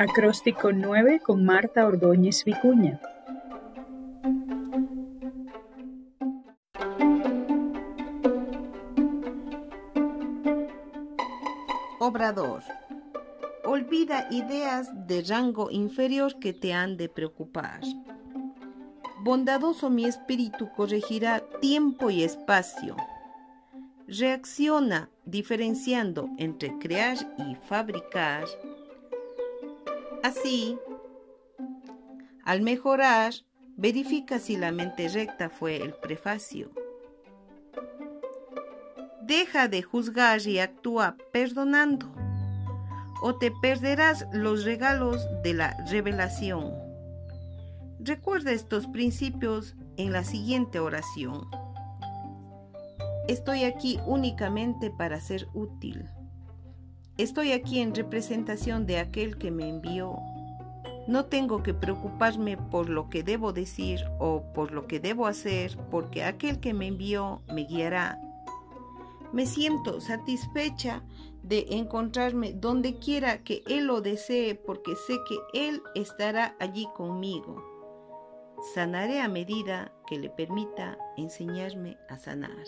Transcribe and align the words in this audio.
Acróstico 0.00 0.70
9 0.70 1.18
con 1.18 1.44
Marta 1.44 1.84
Ordóñez 1.84 2.44
Vicuña. 2.44 3.00
Obrador. 11.98 12.62
Olvida 13.64 14.28
ideas 14.30 14.88
de 15.08 15.22
rango 15.22 15.68
inferior 15.72 16.38
que 16.38 16.52
te 16.52 16.72
han 16.72 16.96
de 16.96 17.08
preocupar. 17.08 17.80
Bondadoso 19.24 19.90
mi 19.90 20.04
espíritu 20.04 20.70
corregirá 20.76 21.40
tiempo 21.60 22.08
y 22.08 22.22
espacio. 22.22 22.94
Reacciona 24.06 25.10
diferenciando 25.24 26.28
entre 26.38 26.78
crear 26.78 27.16
y 27.36 27.56
fabricar 27.56 28.44
Así, 30.22 30.78
al 32.44 32.62
mejorar, 32.62 33.32
verifica 33.76 34.38
si 34.38 34.56
la 34.56 34.72
mente 34.72 35.08
recta 35.08 35.50
fue 35.50 35.76
el 35.76 35.94
prefacio. 35.94 36.70
Deja 39.22 39.68
de 39.68 39.82
juzgar 39.82 40.40
y 40.46 40.58
actúa 40.58 41.16
perdonando, 41.32 42.06
o 43.20 43.36
te 43.36 43.50
perderás 43.50 44.26
los 44.32 44.64
regalos 44.64 45.26
de 45.42 45.54
la 45.54 45.76
revelación. 45.90 46.72
Recuerda 48.00 48.52
estos 48.52 48.86
principios 48.86 49.76
en 49.96 50.12
la 50.12 50.24
siguiente 50.24 50.80
oración. 50.80 51.46
Estoy 53.28 53.64
aquí 53.64 54.00
únicamente 54.06 54.90
para 54.90 55.20
ser 55.20 55.48
útil. 55.52 56.08
Estoy 57.18 57.50
aquí 57.50 57.80
en 57.80 57.96
representación 57.96 58.86
de 58.86 59.00
aquel 59.00 59.38
que 59.38 59.50
me 59.50 59.68
envió. 59.68 60.14
No 61.08 61.24
tengo 61.24 61.64
que 61.64 61.74
preocuparme 61.74 62.56
por 62.56 62.88
lo 62.88 63.10
que 63.10 63.24
debo 63.24 63.52
decir 63.52 64.04
o 64.20 64.44
por 64.54 64.70
lo 64.70 64.86
que 64.86 65.00
debo 65.00 65.26
hacer, 65.26 65.76
porque 65.90 66.22
aquel 66.22 66.60
que 66.60 66.72
me 66.74 66.86
envió 66.86 67.42
me 67.52 67.64
guiará. 67.64 68.20
Me 69.32 69.46
siento 69.46 70.00
satisfecha 70.00 71.02
de 71.42 71.66
encontrarme 71.70 72.52
donde 72.52 73.00
quiera 73.00 73.42
que 73.42 73.64
Él 73.66 73.86
lo 73.86 74.00
desee, 74.00 74.54
porque 74.54 74.94
sé 74.94 75.16
que 75.28 75.68
Él 75.68 75.82
estará 75.96 76.54
allí 76.60 76.86
conmigo. 76.94 77.64
Sanaré 78.74 79.20
a 79.20 79.28
medida 79.28 79.90
que 80.06 80.20
le 80.20 80.30
permita 80.30 80.96
enseñarme 81.16 81.98
a 82.08 82.16
sanar. 82.16 82.64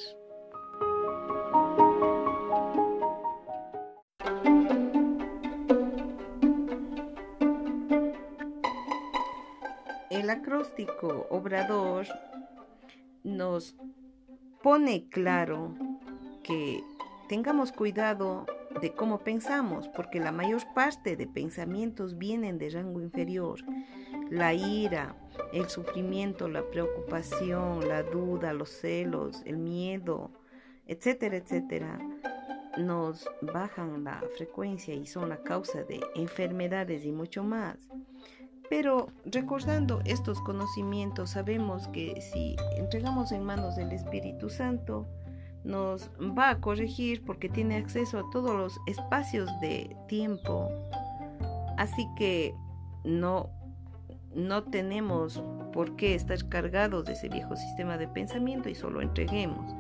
El 10.21 10.29
acróstico 10.29 11.27
Obrador 11.31 12.07
nos 13.25 13.75
pone 14.63 15.09
claro 15.09 15.75
que 16.43 16.85
tengamos 17.27 17.73
cuidado 17.73 18.45
de 18.83 18.93
cómo 18.93 19.21
pensamos, 19.21 19.89
porque 19.89 20.21
la 20.21 20.31
mayor 20.31 20.61
parte 20.75 21.17
de 21.17 21.27
pensamientos 21.27 22.19
vienen 22.19 22.59
de 22.59 22.69
rango 22.69 23.01
inferior. 23.01 23.61
La 24.29 24.53
ira, 24.53 25.17
el 25.55 25.71
sufrimiento, 25.71 26.49
la 26.49 26.69
preocupación, 26.69 27.89
la 27.89 28.03
duda, 28.03 28.53
los 28.53 28.69
celos, 28.69 29.43
el 29.47 29.57
miedo, 29.57 30.31
etcétera, 30.87 31.39
etcétera, 31.39 31.99
nos 32.77 33.27
bajan 33.41 34.05
la 34.05 34.23
frecuencia 34.37 34.93
y 34.95 35.07
son 35.07 35.31
la 35.31 35.39
causa 35.39 35.83
de 35.85 35.99
enfermedades 36.15 37.07
y 37.07 37.11
mucho 37.11 37.43
más. 37.43 37.89
Pero 38.71 39.09
recordando 39.25 40.01
estos 40.05 40.41
conocimientos, 40.41 41.31
sabemos 41.31 41.89
que 41.89 42.21
si 42.21 42.55
entregamos 42.77 43.33
en 43.33 43.43
manos 43.43 43.75
del 43.75 43.91
Espíritu 43.91 44.49
Santo, 44.49 45.09
nos 45.65 46.09
va 46.21 46.51
a 46.51 46.61
corregir 46.61 47.25
porque 47.25 47.49
tiene 47.49 47.77
acceso 47.77 48.21
a 48.21 48.31
todos 48.31 48.57
los 48.57 48.79
espacios 48.87 49.51
de 49.61 49.97
tiempo. 50.07 50.71
Así 51.79 52.07
que 52.17 52.55
no, 53.03 53.51
no 54.37 54.63
tenemos 54.63 55.43
por 55.73 55.97
qué 55.97 56.15
estar 56.15 56.49
cargados 56.49 57.07
de 57.07 57.15
ese 57.15 57.29
viejo 57.29 57.57
sistema 57.57 57.99
de 57.99 58.07
pensamiento 58.07 58.69
y 58.69 58.77
solo 58.77 59.03
entreguemos. 59.03 59.80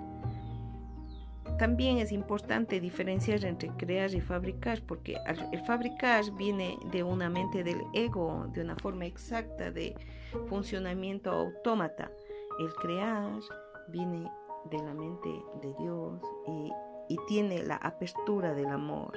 También 1.60 1.98
es 1.98 2.10
importante 2.10 2.80
diferenciar 2.80 3.44
entre 3.44 3.68
crear 3.76 4.14
y 4.14 4.20
fabricar, 4.22 4.80
porque 4.86 5.18
el 5.52 5.60
fabricar 5.66 6.24
viene 6.38 6.78
de 6.90 7.02
una 7.02 7.28
mente 7.28 7.62
del 7.62 7.82
ego, 7.92 8.46
de 8.54 8.62
una 8.62 8.76
forma 8.76 9.04
exacta 9.04 9.70
de 9.70 9.94
funcionamiento 10.48 11.30
autómata. 11.30 12.10
El 12.58 12.72
crear 12.76 13.40
viene 13.88 14.26
de 14.70 14.78
la 14.78 14.94
mente 14.94 15.28
de 15.60 15.74
Dios 15.78 16.22
y, 16.48 16.72
y 17.12 17.18
tiene 17.28 17.62
la 17.62 17.76
apertura 17.76 18.54
del 18.54 18.68
amor. 18.68 19.12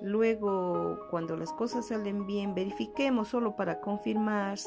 Luego, 0.00 1.00
cuando 1.10 1.36
las 1.36 1.52
cosas 1.52 1.88
salen 1.88 2.26
bien, 2.26 2.54
verifiquemos 2.54 3.28
solo 3.28 3.56
para 3.56 3.82
confirmar 3.82 4.58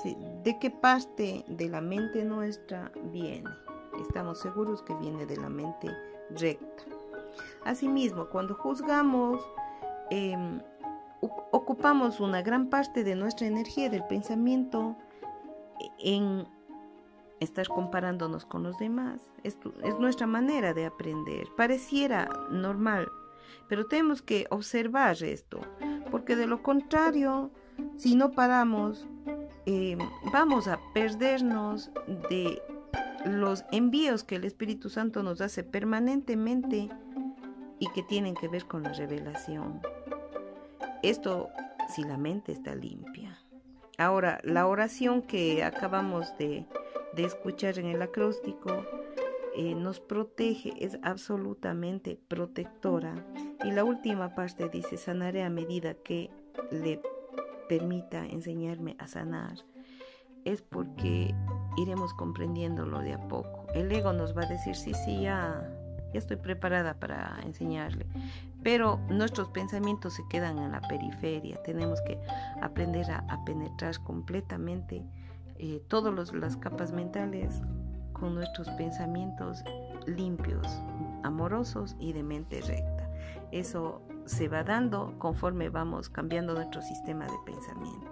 de 0.44 0.60
qué 0.60 0.70
parte 0.70 1.46
de 1.48 1.68
la 1.68 1.82
mente 1.82 2.24
nuestra 2.24 2.92
viene. 3.06 3.50
Estamos 4.00 4.40
seguros 4.40 4.84
que 4.84 4.94
viene 4.96 5.26
de 5.26 5.38
la 5.38 5.50
mente 5.50 5.90
recta. 6.32 6.84
Asimismo, 7.66 8.28
cuando 8.28 8.56
juzgamos, 8.56 9.42
em, 10.10 10.62
ocupamos 11.52 12.20
una 12.20 12.42
gran 12.42 12.70
parte 12.70 13.04
de 13.04 13.16
nuestra 13.16 13.48
energía 13.48 13.90
del 13.90 14.04
pensamiento 14.06 14.98
en 16.00 16.46
estar 17.40 17.68
comparándonos 17.68 18.46
con 18.46 18.64
los 18.64 18.78
demás. 18.78 19.22
es 19.44 19.58
nuestra 20.00 20.28
manera 20.28 20.74
de 20.74 20.86
aprender. 20.86 21.48
Pareciera 21.58 22.30
normal, 22.50 23.10
pero 23.68 23.86
tenemos 23.86 24.22
que 24.22 24.48
observar 24.50 25.22
esto, 25.22 25.60
porque 26.12 26.36
de 26.36 26.48
lo 26.48 26.64
contrario, 26.64 27.52
si 27.98 28.16
no 28.16 28.32
paramos, 28.32 29.06
em, 29.66 30.00
vamos 30.32 30.68
a 30.68 30.80
perdernos 30.94 31.92
de 32.30 32.62
los 33.26 33.66
envíos 33.72 34.24
que 34.24 34.36
el 34.36 34.46
Espíritu 34.46 34.90
Santo 34.90 35.24
nos 35.24 35.42
hace 35.42 35.64
permanentemente 35.64 36.90
y 37.80 37.88
que 37.94 38.04
tienen 38.04 38.36
que 38.36 38.48
ver 38.48 38.66
con 38.66 38.84
la 38.84 38.94
revelación. 38.94 39.82
Esto 41.02 41.50
si 41.90 42.04
la 42.04 42.18
mente 42.18 42.52
está 42.52 42.76
limpia. 42.76 43.40
Ahora, 43.98 44.40
la 44.44 44.68
oración 44.68 45.22
que 45.22 45.64
acabamos 45.64 46.36
de, 46.38 46.66
escuchar 47.18 47.78
en 47.78 47.86
el 47.86 48.02
acróstico 48.02 48.86
eh, 49.56 49.76
nos 49.76 50.00
protege, 50.00 50.74
es 50.80 50.98
absolutamente 51.04 52.20
protectora. 52.28 53.14
Y 53.64 53.72
la 53.72 53.84
última 53.84 54.34
parte 54.34 54.68
dice, 54.68 54.98
sanaré 54.98 55.44
a 55.44 55.50
medida 55.50 55.94
que 55.94 56.32
le 56.72 57.02
permita 57.70 58.26
enseñarme 58.26 58.96
a 58.98 59.08
sanar. 59.08 59.60
Es 60.44 60.62
porque 60.64 61.36
iremos 61.78 62.14
comprendiéndolo 62.14 63.00
de 63.00 63.14
a 63.14 63.28
poco. 63.28 63.66
El 63.74 63.92
ego 63.92 64.14
nos 64.14 64.36
va 64.36 64.44
a 64.44 64.48
decir, 64.48 64.76
sí, 64.76 64.94
sí, 64.94 65.22
ya, 65.22 65.70
ya 66.14 66.20
estoy 66.20 66.38
preparada 66.38 66.94
para 66.96 67.40
enseñarle. 67.44 68.06
Pero 68.64 69.00
nuestros 69.10 69.50
pensamientos 69.50 70.14
se 70.14 70.24
quedan 70.30 70.58
en 70.58 70.72
la 70.72 70.82
periferia. 70.82 71.62
Tenemos 71.64 72.02
que 72.02 72.20
aprender 72.62 73.10
a, 73.12 73.44
penetrar 73.46 74.00
completamente 74.04 75.04
eh, 75.58 75.82
todas 75.88 76.34
las 76.34 76.58
capas 76.58 76.92
mentales 76.92 77.62
con 78.14 78.36
nuestros 78.36 78.70
pensamientos 78.72 79.64
limpios, 80.06 80.66
amorosos 81.24 81.96
y 82.00 82.14
de 82.14 82.24
mente 82.24 82.62
recta. 82.62 83.10
Eso 83.52 84.02
se 84.26 84.48
va 84.48 84.64
dando 84.64 85.14
conforme 85.20 85.70
vamos 85.70 86.10
cambiando 86.10 86.54
nuestro 86.54 86.82
sistema 86.82 87.26
de 87.26 87.38
pensamiento. 87.46 88.12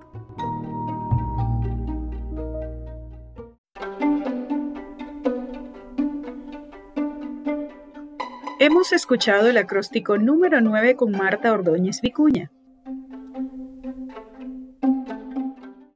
Hemos 8.63 8.91
escuchado 8.91 9.49
el 9.49 9.57
acróstico 9.57 10.19
número 10.19 10.61
9 10.61 10.95
con 10.95 11.13
Marta 11.13 11.51
Ordóñez 11.51 11.99
Vicuña. 11.99 12.51